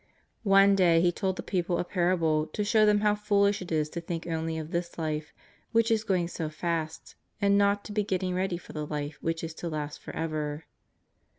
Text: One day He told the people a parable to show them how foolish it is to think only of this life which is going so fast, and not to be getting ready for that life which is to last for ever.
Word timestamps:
One 0.49 0.75
day 0.75 0.99
He 0.99 1.11
told 1.11 1.35
the 1.35 1.43
people 1.43 1.77
a 1.77 1.83
parable 1.83 2.47
to 2.53 2.63
show 2.63 2.87
them 2.87 3.01
how 3.01 3.13
foolish 3.13 3.61
it 3.61 3.71
is 3.71 3.87
to 3.91 4.01
think 4.01 4.25
only 4.25 4.57
of 4.57 4.71
this 4.71 4.97
life 4.97 5.31
which 5.73 5.91
is 5.91 6.03
going 6.03 6.27
so 6.27 6.49
fast, 6.49 7.13
and 7.39 7.55
not 7.55 7.85
to 7.85 7.91
be 7.91 8.03
getting 8.03 8.33
ready 8.33 8.57
for 8.57 8.73
that 8.73 8.85
life 8.85 9.19
which 9.21 9.43
is 9.43 9.53
to 9.53 9.69
last 9.69 9.99
for 10.01 10.15
ever. 10.15 10.65